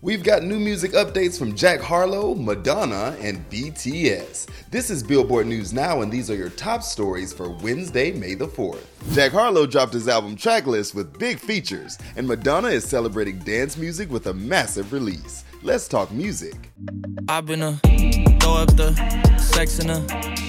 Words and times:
We've 0.00 0.22
got 0.22 0.44
new 0.44 0.60
music 0.60 0.92
updates 0.92 1.36
from 1.36 1.56
Jack 1.56 1.80
Harlow, 1.80 2.32
Madonna, 2.36 3.16
and 3.20 3.38
BTS. 3.50 4.46
This 4.70 4.90
is 4.90 5.02
Billboard 5.02 5.48
News 5.48 5.72
Now, 5.72 6.02
and 6.02 6.12
these 6.12 6.30
are 6.30 6.36
your 6.36 6.50
top 6.50 6.84
stories 6.84 7.32
for 7.32 7.50
Wednesday, 7.50 8.12
May 8.12 8.34
the 8.34 8.46
4th. 8.46 8.84
Jack 9.12 9.32
Harlow 9.32 9.66
dropped 9.66 9.92
his 9.92 10.06
album 10.06 10.36
Tracklist 10.36 10.94
with 10.94 11.18
big 11.18 11.40
features, 11.40 11.98
and 12.14 12.28
Madonna 12.28 12.68
is 12.68 12.84
celebrating 12.84 13.40
dance 13.40 13.76
music 13.76 14.08
with 14.08 14.28
a 14.28 14.34
massive 14.34 14.92
release. 14.92 15.42
Let's 15.64 15.88
talk 15.88 16.12
music. 16.12 16.70
I've 17.28 17.46
been 17.46 17.62
a 17.62 17.72
throw 18.38 18.54
up 18.54 18.76
the 18.76 18.94
sex 19.36 19.80
in 19.80 19.90
a 19.90 20.47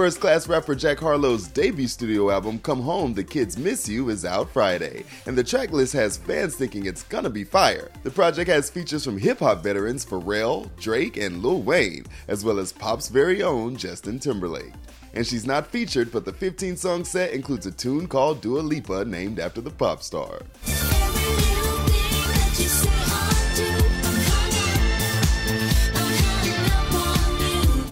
First 0.00 0.20
class 0.22 0.48
rapper 0.48 0.74
Jack 0.74 0.98
Harlow's 0.98 1.46
debut 1.46 1.86
studio 1.86 2.30
album, 2.30 2.58
Come 2.60 2.80
Home, 2.80 3.12
The 3.12 3.22
Kids 3.22 3.58
Miss 3.58 3.86
You, 3.86 4.08
is 4.08 4.24
out 4.24 4.48
Friday, 4.48 5.04
and 5.26 5.36
the 5.36 5.44
track 5.44 5.72
list 5.72 5.92
has 5.92 6.16
fans 6.16 6.56
thinking 6.56 6.86
it's 6.86 7.02
gonna 7.02 7.28
be 7.28 7.44
fire. 7.44 7.90
The 8.02 8.10
project 8.10 8.48
has 8.48 8.70
features 8.70 9.04
from 9.04 9.18
hip 9.18 9.40
hop 9.40 9.62
veterans 9.62 10.06
Pharrell, 10.06 10.74
Drake, 10.80 11.18
and 11.18 11.42
Lil 11.42 11.60
Wayne, 11.60 12.06
as 12.28 12.46
well 12.46 12.58
as 12.58 12.72
pop's 12.72 13.08
very 13.08 13.42
own 13.42 13.76
Justin 13.76 14.18
Timberlake. 14.18 14.72
And 15.12 15.26
she's 15.26 15.44
not 15.44 15.66
featured, 15.66 16.10
but 16.10 16.24
the 16.24 16.32
15 16.32 16.78
song 16.78 17.04
set 17.04 17.32
includes 17.32 17.66
a 17.66 17.70
tune 17.70 18.08
called 18.08 18.40
Dua 18.40 18.60
Lipa, 18.60 19.04
named 19.04 19.38
after 19.38 19.60
the 19.60 19.68
pop 19.68 20.02
star. 20.02 20.40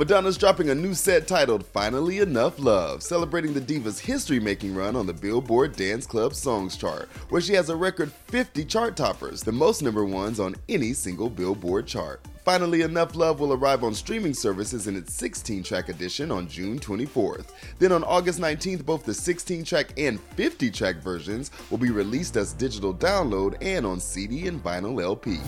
Madonna's 0.08 0.38
dropping 0.38 0.70
a 0.70 0.74
new 0.74 0.94
set 0.94 1.28
titled 1.28 1.66
Finally 1.66 2.20
Enough 2.20 2.58
Love, 2.58 3.02
celebrating 3.02 3.52
the 3.52 3.60
diva's 3.60 4.00
history 4.00 4.40
making 4.40 4.74
run 4.74 4.96
on 4.96 5.04
the 5.04 5.12
Billboard 5.12 5.76
Dance 5.76 6.06
Club 6.06 6.34
Songs 6.34 6.78
chart, 6.78 7.10
where 7.28 7.42
she 7.42 7.52
has 7.52 7.68
a 7.68 7.76
record 7.76 8.10
50 8.10 8.64
chart 8.64 8.96
toppers, 8.96 9.42
the 9.42 9.52
most 9.52 9.82
number 9.82 10.06
ones 10.06 10.40
on 10.40 10.56
any 10.70 10.94
single 10.94 11.28
Billboard 11.28 11.86
chart. 11.86 12.22
Finally 12.42 12.80
Enough 12.80 13.16
Love 13.16 13.38
will 13.38 13.52
arrive 13.52 13.84
on 13.84 13.92
streaming 13.92 14.32
services 14.32 14.86
in 14.86 14.96
its 14.96 15.12
16 15.12 15.62
track 15.62 15.90
edition 15.90 16.30
on 16.30 16.48
June 16.48 16.78
24th. 16.78 17.50
Then 17.78 17.92
on 17.92 18.02
August 18.02 18.40
19th, 18.40 18.86
both 18.86 19.04
the 19.04 19.12
16 19.12 19.62
track 19.62 19.92
and 19.98 20.18
50 20.18 20.70
track 20.70 20.96
versions 21.02 21.50
will 21.68 21.76
be 21.76 21.90
released 21.90 22.38
as 22.38 22.54
digital 22.54 22.94
download 22.94 23.58
and 23.60 23.84
on 23.84 24.00
CD 24.00 24.48
and 24.48 24.64
vinyl 24.64 25.02
LP. 25.02 25.38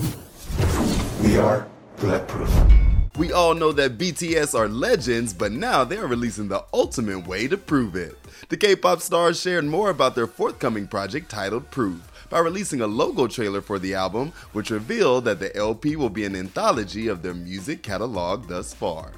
We 1.27 1.39
are 1.39 1.67
bulletproof. 1.97 2.90
We 3.19 3.33
all 3.33 3.55
know 3.55 3.73
that 3.73 3.99
BTS 3.99 4.57
are 4.57 4.69
legends, 4.69 5.35
but 5.35 5.51
now 5.51 5.85
they 5.85 5.97
are 5.99 6.07
releasing 6.07 6.49
the 6.49 6.65
ultimate 6.73 7.27
way 7.27 7.49
to 7.49 7.57
prove 7.57 7.97
it. 7.97 8.17
The 8.49 8.57
K 8.57 8.77
pop 8.77 9.01
stars 9.01 9.41
shared 9.41 9.65
more 9.65 9.91
about 9.91 10.15
their 10.15 10.29
forthcoming 10.29 10.87
project 10.87 11.29
titled 11.29 11.71
Proof 11.71 12.01
by 12.31 12.39
releasing 12.39 12.81
a 12.81 12.87
logo 12.87 13.27
trailer 13.27 13.61
for 13.61 13.79
the 13.81 13.95
album, 13.95 14.33
which 14.53 14.71
revealed 14.71 15.25
that 15.25 15.41
the 15.41 15.55
LP 15.57 15.97
will 15.97 16.09
be 16.09 16.25
an 16.25 16.37
anthology 16.37 17.09
of 17.09 17.23
their 17.23 17.35
music 17.35 17.83
catalog 17.83 18.47
thus 18.47 18.73
far. 18.73 19.13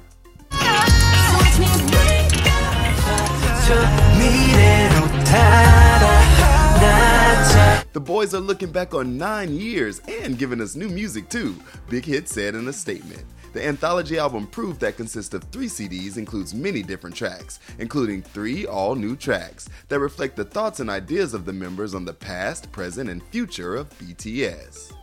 The 7.93 8.01
boys 8.01 8.33
are 8.33 8.39
looking 8.39 8.71
back 8.71 8.95
on 8.95 9.19
nine 9.19 9.53
years 9.55 10.01
and 10.07 10.39
giving 10.39 10.59
us 10.59 10.75
new 10.75 10.89
music 10.89 11.29
too, 11.29 11.55
Big 11.89 12.05
Hit 12.05 12.27
said 12.27 12.55
in 12.55 12.67
a 12.67 12.73
statement. 12.73 13.23
The 13.53 13.63
anthology 13.63 14.17
album 14.17 14.47
Proof 14.47 14.79
that 14.79 14.97
consists 14.97 15.33
of 15.35 15.43
three 15.45 15.67
CDs 15.67 16.17
includes 16.17 16.55
many 16.55 16.81
different 16.81 17.15
tracks, 17.15 17.59
including 17.77 18.23
three 18.23 18.65
all 18.65 18.95
new 18.95 19.15
tracks 19.15 19.69
that 19.89 19.99
reflect 19.99 20.35
the 20.35 20.43
thoughts 20.43 20.79
and 20.79 20.89
ideas 20.89 21.35
of 21.35 21.45
the 21.45 21.53
members 21.53 21.93
on 21.93 22.03
the 22.03 22.13
past, 22.13 22.71
present, 22.71 23.11
and 23.11 23.21
future 23.27 23.75
of 23.75 23.89
BTS. 23.99 24.93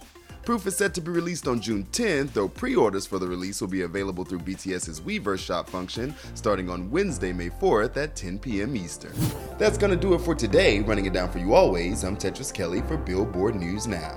Proof 0.44 0.66
is 0.66 0.76
set 0.76 0.94
to 0.94 1.00
be 1.00 1.12
released 1.12 1.46
on 1.46 1.60
June 1.60 1.86
10th, 1.92 2.32
though 2.32 2.48
pre 2.48 2.74
orders 2.74 3.06
for 3.06 3.20
the 3.20 3.28
release 3.28 3.60
will 3.60 3.68
be 3.68 3.82
available 3.82 4.24
through 4.24 4.40
BTS's 4.40 5.00
Weverse 5.00 5.38
shop 5.38 5.68
function 5.68 6.12
starting 6.34 6.68
on 6.68 6.90
Wednesday, 6.90 7.32
May 7.32 7.50
4th 7.50 7.96
at 7.98 8.16
10 8.16 8.40
p.m. 8.40 8.74
Eastern. 8.74 9.12
That's 9.58 9.78
gonna 9.78 9.94
do 9.94 10.14
it 10.14 10.22
for 10.22 10.34
today. 10.34 10.80
Running 10.80 11.06
it 11.06 11.12
down 11.12 11.30
for 11.30 11.38
you 11.38 11.54
always, 11.54 12.02
I'm 12.02 12.16
Tetris 12.16 12.52
Kelly 12.52 12.80
for 12.80 12.96
Billboard 12.96 13.54
News 13.54 13.86
Now. 13.86 14.16